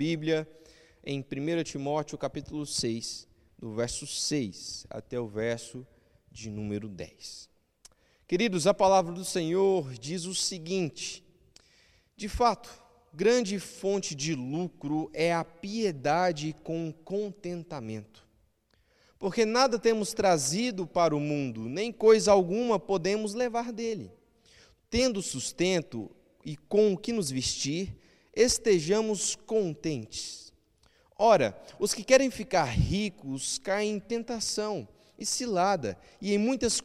[0.00, 0.48] Bíblia
[1.04, 5.86] em 1 Timóteo capítulo 6, do verso 6 até o verso
[6.32, 7.50] de número 10.
[8.26, 11.22] Queridos, a palavra do Senhor diz o seguinte:
[12.16, 12.82] De fato,
[13.12, 18.26] grande fonte de lucro é a piedade com contentamento.
[19.18, 24.10] Porque nada temos trazido para o mundo, nem coisa alguma podemos levar dele.
[24.88, 26.10] Tendo sustento
[26.42, 28.00] e com o que nos vestir,
[28.34, 30.52] estejamos contentes.
[31.18, 34.88] Ora, os que querem ficar ricos caem em tentação
[35.18, 36.80] e cilada, e em muitas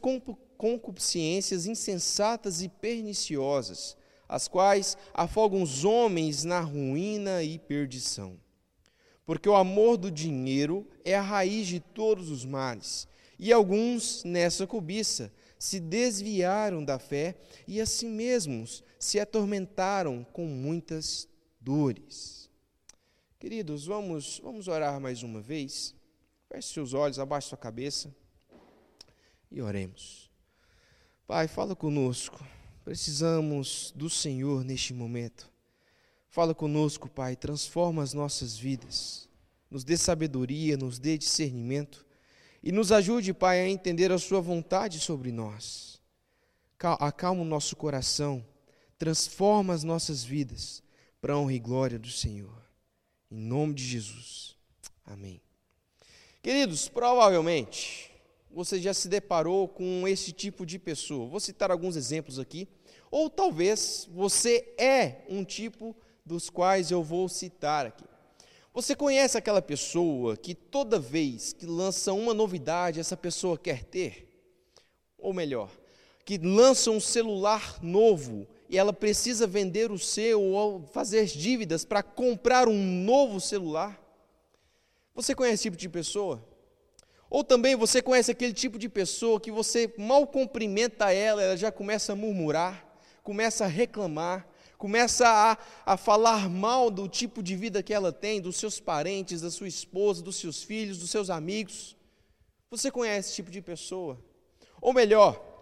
[0.57, 3.95] concupiscências insensatas e perniciosas,
[4.27, 8.37] as quais afogam os homens na ruína e perdição.
[9.25, 13.07] Porque o amor do dinheiro é a raiz de todos os males,
[13.39, 17.35] e alguns, nessa cobiça, se desviaram da fé
[17.67, 21.27] e a si mesmos se atormentaram com muitas
[21.65, 22.47] dores.
[23.39, 25.95] Queridos, vamos, vamos orar mais uma vez.
[26.47, 28.15] Feche seus olhos, abaixe sua cabeça
[29.49, 30.29] e oremos.
[31.25, 32.39] Pai, fala conosco.
[32.83, 35.51] Precisamos do Senhor neste momento.
[36.29, 39.27] Fala conosco, Pai, transforma as nossas vidas.
[39.67, 42.05] Nos dê sabedoria, nos dê discernimento
[42.61, 45.99] e nos ajude, Pai, a entender a Sua vontade sobre nós.
[46.99, 48.45] Acalma o nosso coração,
[48.99, 50.84] transforma as nossas vidas
[51.25, 52.55] para honra e glória do Senhor.
[53.31, 54.55] Em nome de Jesus.
[55.03, 55.41] Amém.
[56.39, 58.11] Queridos, provavelmente
[58.51, 61.27] você já se deparou com esse tipo de pessoa.
[61.27, 62.67] Vou citar alguns exemplos aqui.
[63.09, 68.05] Ou talvez você é um tipo dos quais eu vou citar aqui.
[68.71, 74.29] Você conhece aquela pessoa que toda vez que lança uma novidade, essa pessoa quer ter?
[75.17, 75.71] Ou melhor,
[76.23, 82.67] que lança um celular novo ela precisa vender o seu ou fazer dívidas para comprar
[82.67, 84.01] um novo celular?
[85.13, 86.43] Você conhece esse tipo de pessoa?
[87.29, 91.71] Ou também você conhece aquele tipo de pessoa que você mal cumprimenta ela, ela já
[91.71, 92.85] começa a murmurar,
[93.23, 94.47] começa a reclamar,
[94.77, 99.41] começa a, a falar mal do tipo de vida que ela tem, dos seus parentes,
[99.41, 101.95] da sua esposa, dos seus filhos, dos seus amigos.
[102.69, 104.19] Você conhece esse tipo de pessoa?
[104.81, 105.54] Ou melhor,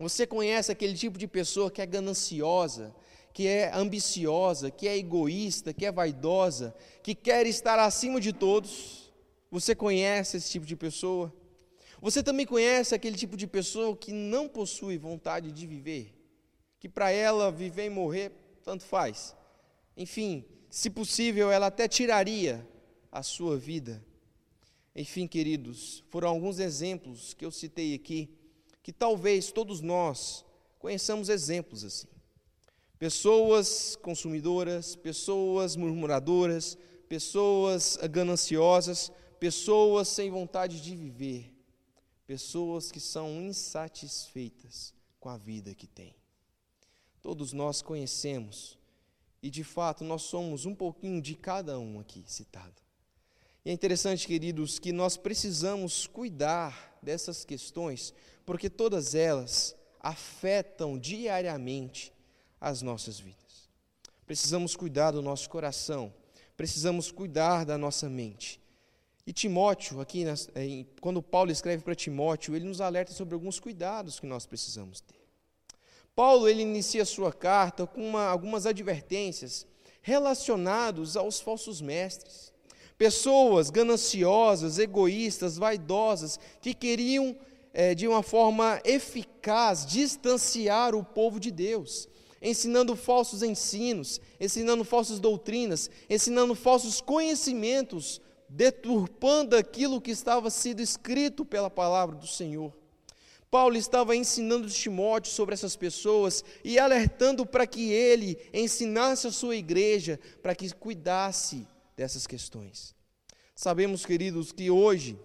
[0.00, 2.96] você conhece aquele tipo de pessoa que é gananciosa,
[3.34, 9.12] que é ambiciosa, que é egoísta, que é vaidosa, que quer estar acima de todos?
[9.50, 11.30] Você conhece esse tipo de pessoa?
[12.00, 16.14] Você também conhece aquele tipo de pessoa que não possui vontade de viver?
[16.78, 18.32] Que para ela viver e morrer,
[18.64, 19.36] tanto faz.
[19.94, 22.66] Enfim, se possível, ela até tiraria
[23.12, 24.02] a sua vida.
[24.96, 28.30] Enfim, queridos, foram alguns exemplos que eu citei aqui,
[28.82, 30.44] que talvez todos nós
[30.78, 32.08] conheçamos exemplos assim.
[32.98, 36.76] Pessoas consumidoras, pessoas murmuradoras,
[37.08, 41.54] pessoas gananciosas, pessoas sem vontade de viver,
[42.26, 46.14] pessoas que são insatisfeitas com a vida que têm.
[47.22, 48.78] Todos nós conhecemos,
[49.42, 52.82] e de fato nós somos um pouquinho de cada um aqui citado.
[53.64, 62.12] E é interessante, queridos, que nós precisamos cuidar dessas questões, porque todas elas afetam diariamente
[62.60, 63.68] as nossas vidas.
[64.26, 66.12] Precisamos cuidar do nosso coração,
[66.56, 68.60] precisamos cuidar da nossa mente,
[69.30, 70.24] e Timóteo, aqui,
[71.00, 75.20] quando Paulo escreve para Timóteo, ele nos alerta sobre alguns cuidados que nós precisamos ter.
[76.16, 79.66] Paulo ele inicia sua carta com uma, algumas advertências
[80.02, 82.52] relacionados aos falsos mestres.
[83.00, 87.34] Pessoas gananciosas, egoístas, vaidosas, que queriam,
[87.72, 92.06] é, de uma forma eficaz, distanciar o povo de Deus,
[92.42, 101.42] ensinando falsos ensinos, ensinando falsas doutrinas, ensinando falsos conhecimentos deturpando aquilo que estava sido escrito
[101.42, 102.70] pela palavra do Senhor.
[103.50, 109.56] Paulo estava ensinando Timóteo sobre essas pessoas e alertando para que ele ensinasse a sua
[109.56, 111.66] igreja para que cuidasse
[112.00, 112.94] dessas questões.
[113.54, 115.18] Sabemos, queridos, que hoje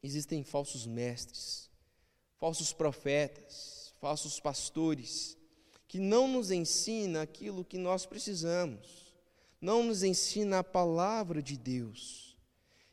[0.00, 1.68] existem falsos mestres,
[2.38, 5.36] falsos profetas, falsos pastores,
[5.88, 9.16] que não nos ensina aquilo que nós precisamos,
[9.60, 12.36] não nos ensina a palavra de Deus.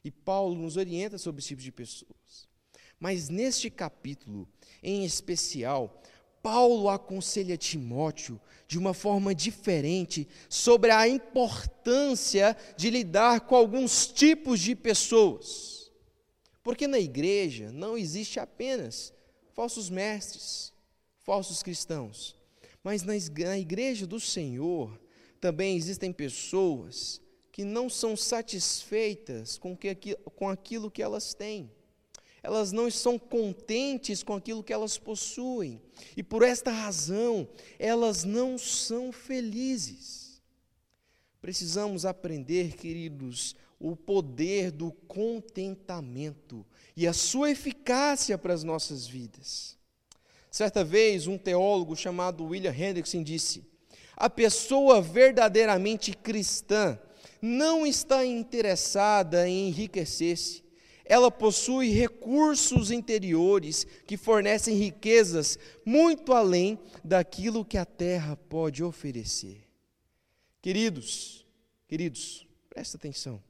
[0.03, 2.49] E Paulo nos orienta sobre esse tipo de pessoas.
[2.99, 4.49] Mas neste capítulo,
[4.81, 6.01] em especial,
[6.49, 8.39] Paulo aconselha Timóteo
[8.69, 15.91] de uma forma diferente sobre a importância de lidar com alguns tipos de pessoas.
[16.63, 19.11] Porque na igreja não existe apenas
[19.51, 20.71] falsos mestres,
[21.17, 22.33] falsos cristãos,
[22.81, 23.17] mas na
[23.57, 24.97] igreja do Senhor
[25.41, 27.21] também existem pessoas
[27.51, 31.69] que não são satisfeitas com, que, com aquilo que elas têm.
[32.43, 35.81] Elas não estão contentes com aquilo que elas possuem.
[36.15, 37.47] E por esta razão,
[37.79, 40.41] elas não são felizes.
[41.41, 49.77] Precisamos aprender, queridos, o poder do contentamento e a sua eficácia para as nossas vidas.
[50.49, 53.63] Certa vez, um teólogo chamado William Hendrickson disse:
[54.15, 56.99] A pessoa verdadeiramente cristã
[57.41, 60.66] não está interessada em enriquecer-se.
[61.09, 69.65] Ela possui recursos interiores que fornecem riquezas muito além daquilo que a terra pode oferecer.
[70.61, 71.45] Queridos,
[71.87, 73.46] queridos, presta atenção.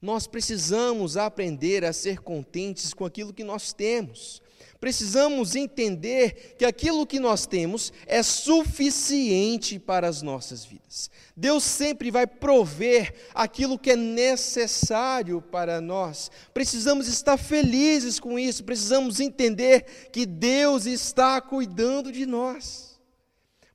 [0.00, 4.40] Nós precisamos aprender a ser contentes com aquilo que nós temos
[4.80, 11.10] precisamos entender que aquilo que nós temos é suficiente para as nossas vidas.
[11.36, 16.30] Deus sempre vai prover aquilo que é necessário para nós.
[16.54, 22.89] Precisamos estar felizes com isso, precisamos entender que Deus está cuidando de nós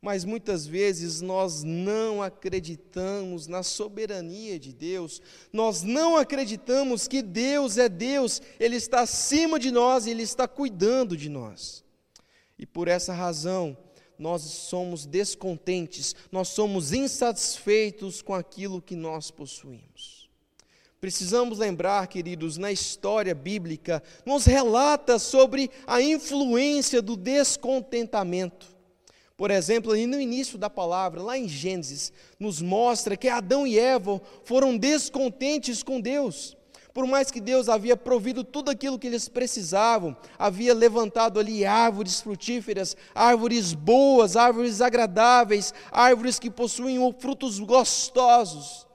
[0.06, 5.19] mas muitas vezes nós não acreditamos na soberania de Deus,
[5.52, 11.18] nós não acreditamos que Deus é Deus, Ele está acima de nós Ele está cuidando
[11.18, 11.84] de nós.
[12.56, 13.75] E por essa razão,
[14.16, 20.30] nós somos descontentes, nós somos insatisfeitos com aquilo que nós possuímos.
[21.02, 28.75] Precisamos lembrar, queridos, na história bíblica, nos relata sobre a influência do descontentamento.
[29.38, 33.78] Por exemplo, ali no início da palavra, lá em Gênesis, nos mostra que Adão e
[33.78, 36.56] Eva foram descontentes com Deus.
[36.94, 42.22] Por mais que Deus havia provido tudo aquilo que eles precisavam, havia levantado ali árvores
[42.22, 48.88] frutíferas, árvores boas, árvores agradáveis, árvores que possuem frutos gostosos,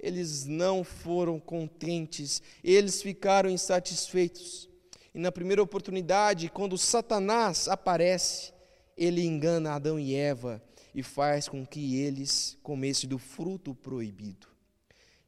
[0.00, 4.68] eles não foram contentes, eles ficaram insatisfeitos.
[5.14, 8.53] E na primeira oportunidade, quando Satanás aparece,
[8.96, 10.62] ele engana Adão e Eva
[10.94, 14.46] e faz com que eles comessem do fruto proibido.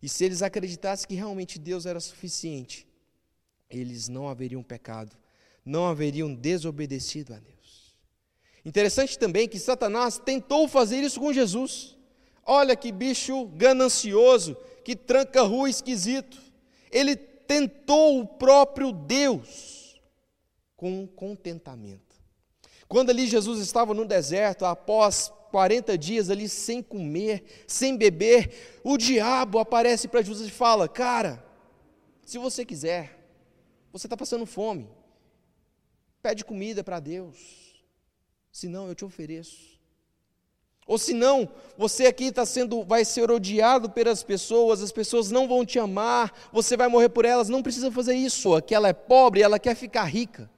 [0.01, 2.87] E se eles acreditassem que realmente Deus era suficiente,
[3.69, 5.17] eles não haveriam pecado,
[5.65, 7.97] não haveriam desobedecido a Deus.
[8.65, 11.97] Interessante também que Satanás tentou fazer isso com Jesus.
[12.45, 16.39] Olha que bicho ganancioso, que tranca rua esquisito.
[16.91, 20.01] Ele tentou o próprio Deus
[20.77, 22.06] com contentamento.
[22.89, 28.97] Quando ali Jesus estava no deserto, após 40 dias ali sem comer, sem beber, o
[28.97, 31.45] diabo aparece para Jesus e fala: Cara,
[32.25, 33.19] se você quiser,
[33.93, 34.89] você está passando fome,
[36.23, 37.83] pede comida para Deus,
[38.53, 39.77] senão eu te ofereço.
[40.87, 45.67] Ou senão, você aqui está sendo, vai ser odiado pelas pessoas, as pessoas não vão
[45.67, 48.55] te amar, você vai morrer por elas, não precisa fazer isso.
[48.55, 50.49] Aqui ela é pobre, ela quer ficar rica.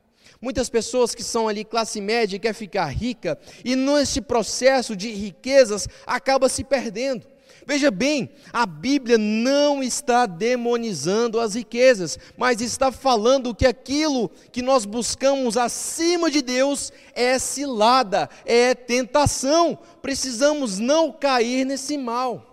[0.41, 5.89] Muitas pessoas que são ali classe média quer ficar rica e nesse processo de riquezas
[6.07, 7.27] acaba se perdendo.
[7.67, 14.63] Veja bem, a Bíblia não está demonizando as riquezas, mas está falando que aquilo que
[14.63, 19.79] nós buscamos acima de Deus é cilada, é tentação.
[20.01, 22.49] Precisamos não cair nesse mal.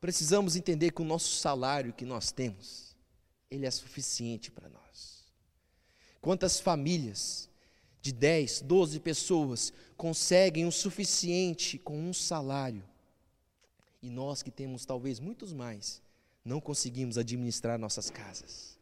[0.00, 2.94] Precisamos entender que o nosso salário que nós temos,
[3.50, 4.89] ele é suficiente para nós.
[6.20, 7.48] Quantas famílias
[8.02, 12.84] de 10, 12 pessoas conseguem o suficiente com um salário?
[14.02, 16.02] E nós que temos talvez muitos mais,
[16.44, 18.78] não conseguimos administrar nossas casas.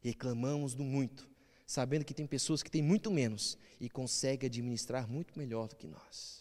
[0.00, 1.28] Reclamamos do muito,
[1.66, 5.86] sabendo que tem pessoas que têm muito menos e conseguem administrar muito melhor do que
[5.86, 6.37] nós.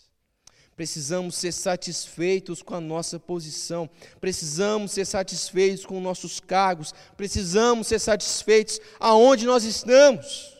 [0.77, 3.89] Precisamos ser satisfeitos com a nossa posição,
[4.22, 10.55] precisamos ser satisfeitos com nossos cargos, precisamos ser satisfeitos aonde nós estamos.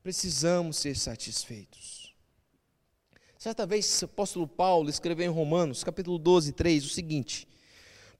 [0.00, 2.14] Precisamos ser satisfeitos.
[3.36, 7.48] Certa vez, o apóstolo Paulo escreveu em Romanos, capítulo 12, 3, o seguinte: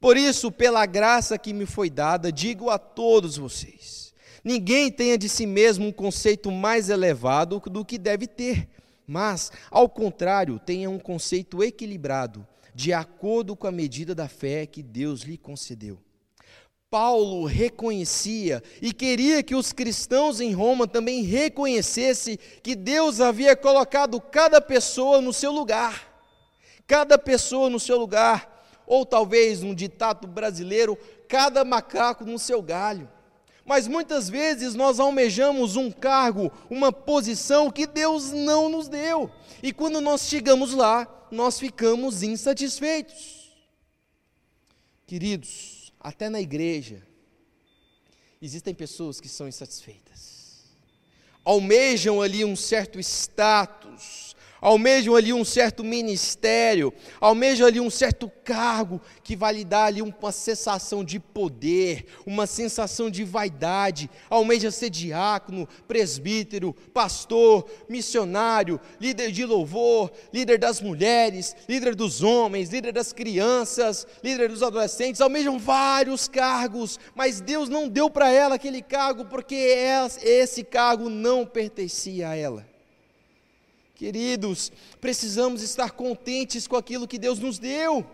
[0.01, 5.29] Por isso, pela graça que me foi dada, digo a todos vocês: ninguém tenha de
[5.29, 8.82] si mesmo um conceito mais elevado do que deve ter
[9.13, 14.83] mas, ao contrário, tenha um conceito equilibrado, de acordo com a medida da fé que
[14.83, 15.99] Deus lhe concedeu.
[16.89, 24.19] Paulo reconhecia e queria que os cristãos em Roma também reconhecessem que Deus havia colocado
[24.19, 26.11] cada pessoa no seu lugar.
[26.87, 30.97] Cada pessoa no seu lugar, ou talvez num ditado brasileiro,
[31.29, 33.09] cada macaco no seu galho.
[33.65, 39.31] Mas muitas vezes nós almejamos um cargo, uma posição que Deus não nos deu.
[39.63, 43.53] E quando nós chegamos lá, nós ficamos insatisfeitos.
[45.07, 47.07] Queridos, até na igreja,
[48.41, 50.65] existem pessoas que são insatisfeitas,
[51.45, 54.32] almejam ali um certo status,
[54.63, 60.01] almejam ali um certo ministério, almejam ali um certo cargo que vai lhe dar ali
[60.01, 69.33] uma sensação de poder, uma sensação de vaidade, almeja ser diácono, presbítero, pastor, missionário, líder
[69.33, 75.59] de louvor, líder das mulheres, líder dos homens, líder das crianças, líder dos adolescentes, almejam
[75.59, 79.57] vários cargos, mas Deus não deu para ela aquele cargo porque
[80.23, 82.72] esse cargo não pertencia a ela.
[84.03, 88.05] Queridos, precisamos estar contentes com aquilo que Deus nos deu.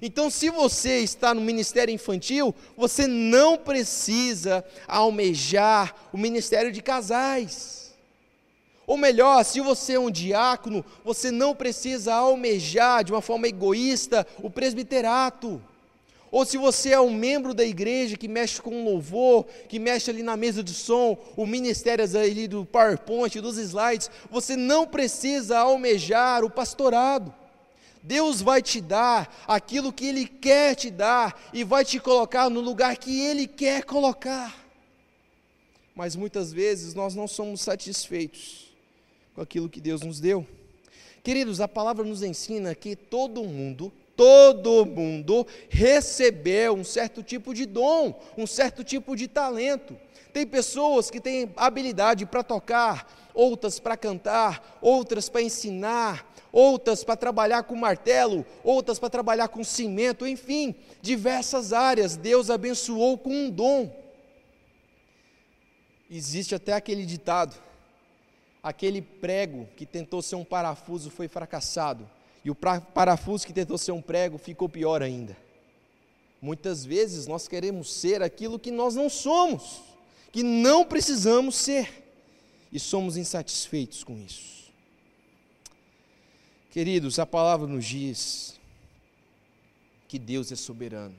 [0.00, 7.94] Então, se você está no ministério infantil, você não precisa almejar o ministério de casais.
[8.86, 14.26] Ou melhor, se você é um diácono, você não precisa almejar de uma forma egoísta
[14.38, 15.62] o presbiterato.
[16.32, 20.22] Ou se você é um membro da igreja que mexe com louvor, que mexe ali
[20.22, 26.42] na mesa de som, o ministério ali do PowerPoint, dos slides, você não precisa almejar
[26.42, 27.34] o pastorado.
[28.02, 32.60] Deus vai te dar aquilo que Ele quer te dar e vai te colocar no
[32.60, 34.56] lugar que Ele quer colocar.
[35.94, 38.74] Mas muitas vezes nós não somos satisfeitos
[39.34, 40.46] com aquilo que Deus nos deu.
[41.22, 47.66] Queridos, a palavra nos ensina que todo mundo todo mundo recebeu um certo tipo de
[47.66, 49.98] dom, um certo tipo de talento.
[50.32, 57.16] Tem pessoas que têm habilidade para tocar, outras para cantar, outras para ensinar, outras para
[57.16, 63.50] trabalhar com martelo, outras para trabalhar com cimento, enfim, diversas áreas Deus abençoou com um
[63.50, 63.92] dom.
[66.08, 67.60] Existe até aquele ditado:
[68.62, 72.08] aquele prego que tentou ser um parafuso foi fracassado
[72.44, 75.36] e o parafuso que tentou ser um prego ficou pior ainda.
[76.40, 79.80] Muitas vezes nós queremos ser aquilo que nós não somos,
[80.32, 82.02] que não precisamos ser,
[82.72, 84.72] e somos insatisfeitos com isso.
[86.70, 88.58] Queridos, a palavra nos diz
[90.08, 91.14] que Deus é soberano.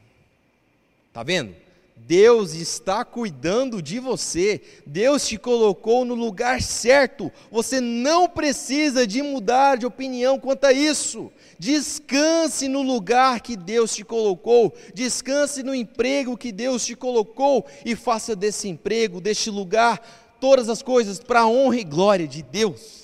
[1.07, 1.55] Está vendo?
[1.95, 9.21] Deus está cuidando de você, Deus te colocou no lugar certo, você não precisa de
[9.21, 11.31] mudar de opinião quanto a isso.
[11.57, 17.95] Descanse no lugar que Deus te colocou, descanse no emprego que Deus te colocou e
[17.95, 20.01] faça desse emprego, deste lugar,
[20.41, 23.03] todas as coisas para a honra e glória de Deus.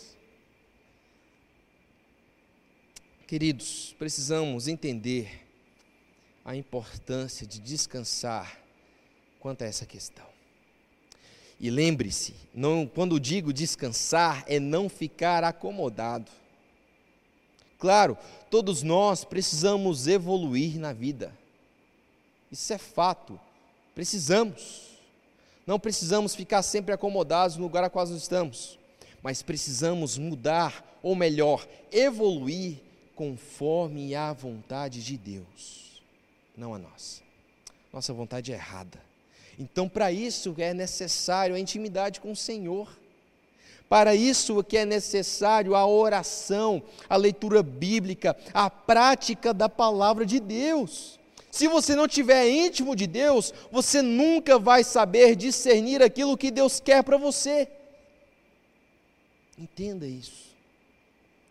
[3.25, 5.47] Queridos, precisamos entender
[6.43, 8.68] a importância de descansar
[9.39, 10.25] quanto a essa questão.
[11.59, 12.33] E lembre-se,
[12.93, 16.31] quando digo descansar, é não ficar acomodado.
[17.77, 18.17] Claro,
[18.49, 21.33] todos nós precisamos evoluir na vida.
[22.51, 23.39] Isso é fato.
[23.93, 24.97] Precisamos.
[25.67, 28.79] Não precisamos ficar sempre acomodados no lugar a qual nós estamos,
[29.21, 32.79] mas precisamos mudar, ou melhor, evoluir
[33.15, 36.01] conforme a vontade de Deus,
[36.57, 37.21] não a nossa.
[37.93, 39.08] Nossa vontade é errada.
[39.59, 42.97] Então, para isso é necessário a intimidade com o Senhor.
[43.89, 50.39] Para isso que é necessário a oração, a leitura bíblica, a prática da palavra de
[50.39, 51.19] Deus.
[51.51, 56.79] Se você não tiver íntimo de Deus, você nunca vai saber discernir aquilo que Deus
[56.79, 57.67] quer para você.
[59.57, 60.55] Entenda isso.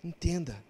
[0.03, 0.62] Entenda.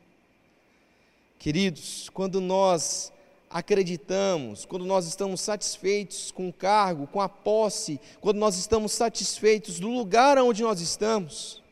[1.38, 3.12] Queridos, quando nós
[3.50, 9.80] acreditamos, quando nós estamos satisfeitos com o cargo, com a posse, quando nós estamos satisfeitos
[9.80, 11.62] do lugar onde nós estamos,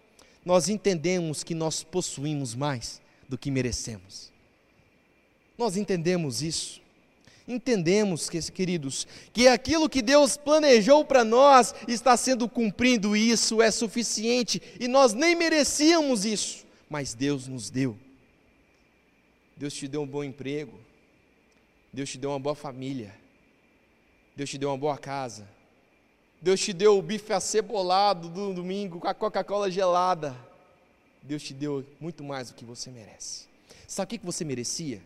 [0.45, 4.33] nós entendemos que nós possuímos mais do que merecemos.
[5.59, 6.81] Nós entendemos isso.
[7.49, 13.71] Entendemos, queridos, que aquilo que Deus planejou para nós está sendo cumprido, e isso é
[13.71, 17.97] suficiente, e nós nem merecíamos isso, mas Deus nos deu.
[19.57, 20.86] Deus te deu um bom emprego,
[21.97, 23.11] Deus te deu uma boa família.
[24.37, 25.49] Deus te deu uma boa casa.
[26.43, 30.37] Deus te deu o bife acebolado do domingo com a Coca-Cola gelada.
[31.23, 33.47] Deus te deu muito mais do que você merece.
[33.89, 35.01] Sabe o que você merecia?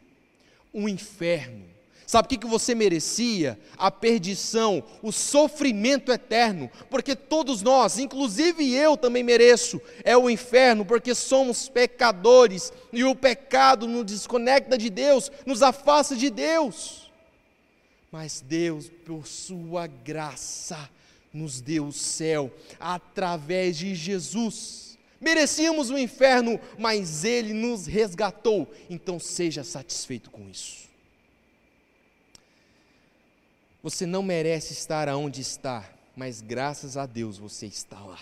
[0.75, 1.65] Um inferno
[2.11, 3.57] Sabe o que, que você merecia?
[3.79, 10.85] A perdição, o sofrimento eterno, porque todos nós, inclusive eu também mereço, é o inferno,
[10.85, 17.09] porque somos pecadores e o pecado nos desconecta de Deus, nos afasta de Deus.
[18.11, 20.91] Mas Deus, por Sua graça,
[21.33, 24.99] nos deu o céu através de Jesus.
[25.21, 30.90] Merecíamos o inferno, mas Ele nos resgatou, então seja satisfeito com isso.
[33.83, 38.21] Você não merece estar aonde está, mas graças a Deus você está lá.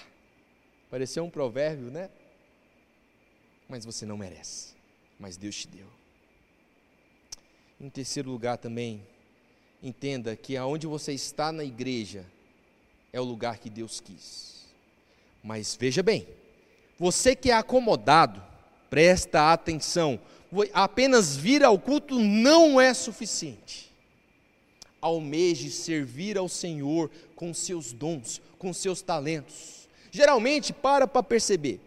[0.88, 2.08] Pareceu um provérbio, né?
[3.68, 4.74] Mas você não merece,
[5.18, 5.86] mas Deus te deu.
[7.80, 9.06] Em terceiro lugar também,
[9.82, 12.24] entenda que aonde você está na igreja
[13.12, 14.64] é o lugar que Deus quis.
[15.42, 16.26] Mas veja bem,
[16.98, 18.42] você que é acomodado,
[18.88, 20.20] presta atenção,
[20.72, 23.87] apenas vir ao culto não é suficiente.
[25.00, 29.88] Almeje servir ao Senhor com seus dons, com seus talentos.
[30.10, 31.80] Geralmente, para para perceber,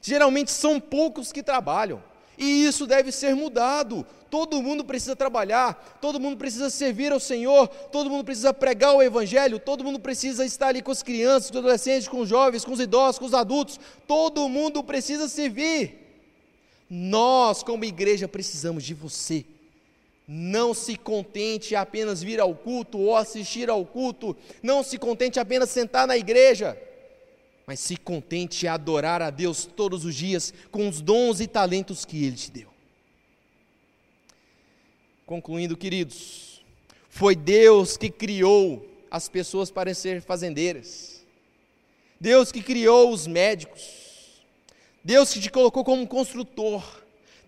[0.00, 2.02] geralmente são poucos que trabalham,
[2.38, 4.06] e isso deve ser mudado.
[4.30, 9.02] Todo mundo precisa trabalhar, todo mundo precisa servir ao Senhor, todo mundo precisa pregar o
[9.02, 12.64] Evangelho, todo mundo precisa estar ali com as crianças, com os adolescentes, com os jovens,
[12.64, 15.98] com os idosos, com os adultos, todo mundo precisa servir.
[16.88, 19.44] Nós, como igreja, precisamos de você.
[20.32, 25.70] Não se contente apenas vir ao culto ou assistir ao culto, não se contente apenas
[25.70, 26.80] sentar na igreja,
[27.66, 32.04] mas se contente em adorar a Deus todos os dias com os dons e talentos
[32.04, 32.68] que Ele te deu.
[35.26, 36.62] Concluindo, queridos,
[37.08, 41.26] foi Deus que criou as pessoas para ser fazendeiras,
[42.20, 44.44] Deus que criou os médicos,
[45.02, 46.99] Deus que te colocou como construtor,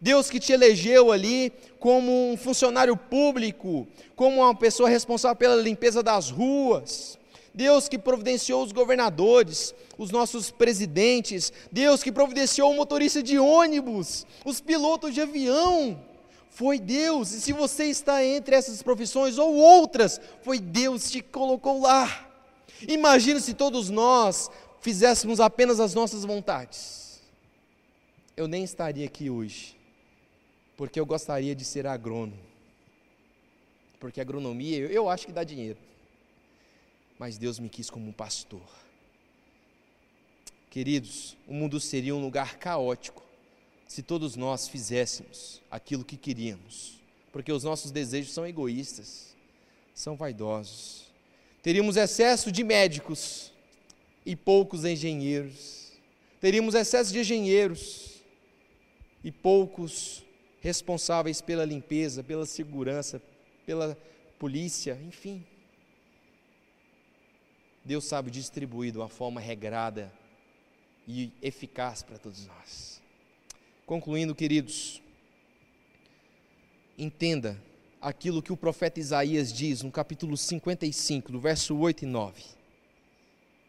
[0.03, 6.03] Deus que te elegeu ali como um funcionário público, como uma pessoa responsável pela limpeza
[6.03, 7.17] das ruas,
[7.55, 14.27] Deus que providenciou os governadores, os nossos presidentes, Deus que providenciou o motorista de ônibus,
[14.45, 16.03] os pilotos de avião.
[16.51, 21.23] Foi Deus, e se você está entre essas profissões ou outras, foi Deus que te
[21.23, 22.29] colocou lá.
[22.89, 27.23] Imagina se todos nós fizéssemos apenas as nossas vontades.
[28.37, 29.77] Eu nem estaria aqui hoje,
[30.83, 32.43] porque eu gostaria de ser agrônomo.
[34.01, 35.79] Porque agronomia, eu, acho que dá dinheiro.
[37.17, 38.69] Mas Deus me quis como um pastor.
[40.69, 43.23] Queridos, o mundo seria um lugar caótico
[43.87, 49.37] se todos nós fizéssemos aquilo que queríamos, porque os nossos desejos são egoístas,
[49.95, 51.07] são vaidosos.
[51.63, 53.53] Teríamos excesso de médicos
[54.27, 55.93] e poucos engenheiros.
[56.41, 58.21] Teríamos excesso de engenheiros
[59.23, 60.25] e poucos
[60.63, 63.21] responsáveis pela limpeza, pela segurança,
[63.67, 63.99] pela
[64.39, 65.45] polícia, enfim.
[67.85, 70.13] Deus sabe distribuir de uma forma regrada
[71.07, 73.03] e eficaz para todos nós.
[73.85, 75.03] Concluindo, queridos,
[76.97, 77.61] entenda
[78.01, 82.62] aquilo que o profeta Isaías diz no capítulo 55, do verso 8 e 9.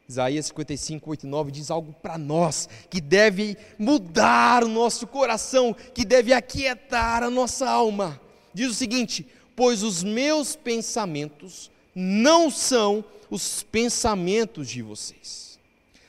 [0.07, 5.75] Isaías 55, 8 e 9 diz algo para nós que deve mudar o nosso coração,
[5.93, 8.19] que deve aquietar a nossa alma.
[8.53, 15.57] Diz o seguinte: Pois os meus pensamentos não são os pensamentos de vocês,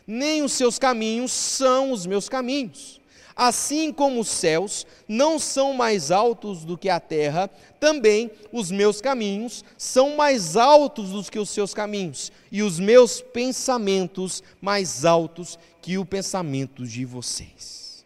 [0.06, 3.00] nem os seus caminhos são os meus caminhos.
[3.36, 9.00] Assim como os céus não são mais altos do que a terra, também os meus
[9.00, 15.58] caminhos são mais altos do que os seus caminhos, e os meus pensamentos mais altos
[15.82, 18.04] que o pensamento de vocês.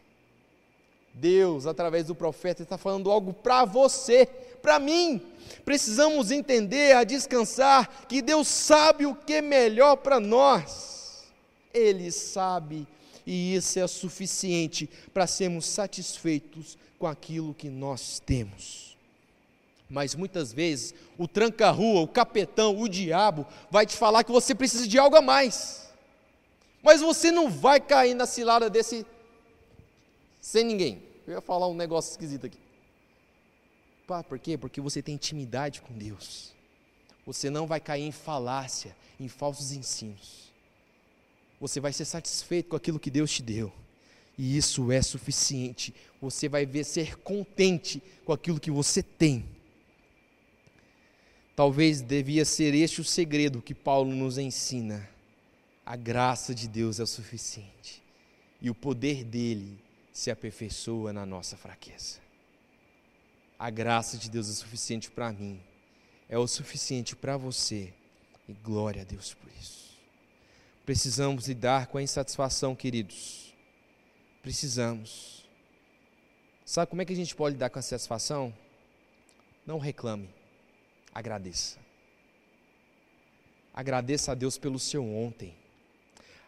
[1.13, 4.27] Deus, através do profeta, está falando algo para você,
[4.63, 5.21] para mim.
[5.65, 11.25] Precisamos entender, a descansar, que Deus sabe o que é melhor para nós.
[11.75, 12.87] Ele sabe
[13.31, 18.97] e isso é suficiente para sermos satisfeitos com aquilo que nós temos.
[19.87, 24.89] Mas muitas vezes o tranca-rua, o capetão, o diabo vai te falar que você precisa
[24.89, 25.91] de algo a mais.
[26.83, 29.05] Mas você não vai cair na cilada desse
[30.41, 31.03] sem ninguém.
[31.27, 32.59] Eu ia falar um negócio esquisito aqui.
[34.07, 34.57] Pá, por quê?
[34.57, 36.55] Porque você tem intimidade com Deus.
[37.27, 40.48] Você não vai cair em falácia, em falsos ensinos
[41.61, 43.73] você vai ser satisfeito com aquilo que Deus te deu.
[44.37, 45.93] E isso é suficiente.
[46.21, 49.45] Você vai ver ser contente com aquilo que você tem.
[51.57, 55.09] Talvez devia ser este o segredo que Paulo nos ensina.
[55.85, 58.03] A graça de Deus é o suficiente.
[58.61, 59.79] E o poder dele
[60.13, 62.19] se aperfeiçoa na nossa fraqueza.
[63.59, 65.61] A graça de Deus é suficiente para mim,
[66.29, 67.93] é o suficiente para você,
[68.49, 69.78] e glória a Deus por isso.
[70.89, 73.55] Precisamos lidar com a insatisfação, queridos.
[74.41, 75.47] Precisamos.
[76.65, 78.55] Sabe como é que a gente pode lidar com a insatisfação?
[79.67, 80.31] Não reclame,
[81.15, 81.77] agradeça.
[83.75, 85.55] Agradeça a Deus pelo seu ontem.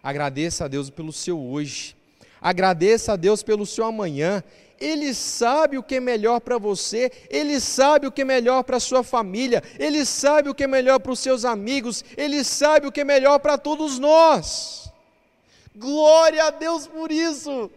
[0.03, 1.95] Agradeça a Deus pelo seu hoje.
[2.41, 4.43] Agradeça a Deus pelo seu amanhã.
[4.81, 8.81] Ele sabe o que é melhor para você, Ele sabe o que é melhor para
[8.81, 12.93] sua família, Ele sabe o que é melhor para os seus amigos, Ele sabe o
[12.93, 14.91] que é melhor para todos nós.
[15.77, 17.71] Glória a Deus por isso!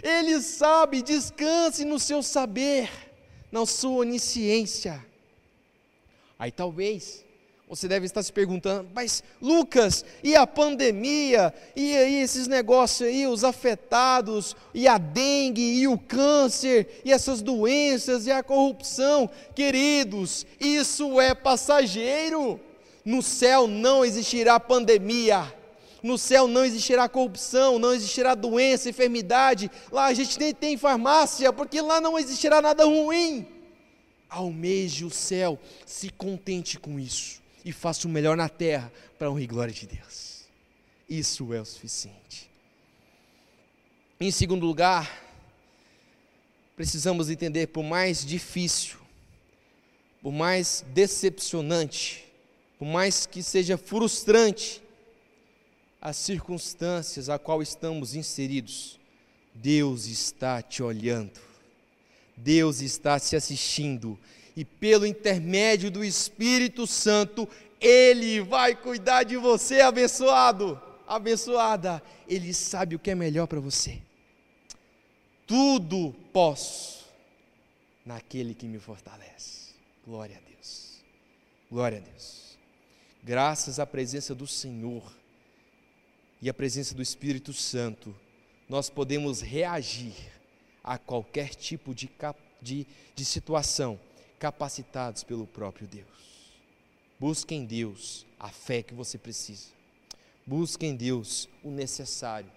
[0.00, 2.88] Ele sabe, descanse no seu saber,
[3.50, 5.04] na sua onisciência.
[6.38, 7.25] Aí talvez
[7.68, 13.26] você deve estar se perguntando, mas Lucas, e a pandemia, e aí esses negócios aí,
[13.26, 20.46] os afetados, e a dengue, e o câncer, e essas doenças, e a corrupção, queridos,
[20.60, 22.60] isso é passageiro.
[23.04, 25.52] No céu não existirá pandemia,
[26.04, 29.68] no céu não existirá corrupção, não existirá doença, enfermidade.
[29.90, 33.44] Lá a gente nem tem farmácia, porque lá não existirá nada ruim.
[34.28, 39.46] Almeje o céu, se contente com isso e faça o melhor na terra para a
[39.46, 40.44] glória de Deus.
[41.10, 42.48] Isso é o suficiente.
[44.20, 45.20] Em segundo lugar,
[46.76, 48.98] precisamos entender, por mais difícil,
[50.22, 52.24] por mais decepcionante,
[52.78, 54.80] por mais que seja frustrante,
[56.00, 59.00] as circunstâncias a qual estamos inseridos,
[59.52, 61.40] Deus está te olhando,
[62.36, 64.16] Deus está se assistindo,
[64.56, 67.46] e pelo intermédio do Espírito Santo,
[67.78, 72.02] Ele vai cuidar de você, abençoado, abençoada.
[72.26, 74.00] Ele sabe o que é melhor para você.
[75.46, 77.04] Tudo posso
[78.04, 79.74] naquele que me fortalece.
[80.04, 81.02] Glória a Deus.
[81.70, 82.56] Glória a Deus.
[83.22, 85.12] Graças à presença do Senhor
[86.40, 88.14] e à presença do Espírito Santo,
[88.68, 90.14] nós podemos reagir
[90.82, 92.08] a qualquer tipo de,
[92.62, 93.98] de, de situação,
[94.38, 96.06] capacitados pelo próprio Deus.
[97.18, 99.68] Busque em Deus a fé que você precisa.
[100.46, 102.50] Busque em Deus o necessário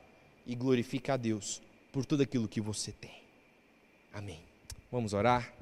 [0.45, 1.61] e glorifique a Deus
[1.91, 3.23] por tudo aquilo que você tem.
[4.13, 4.43] Amém.
[4.91, 5.53] Vamos orar?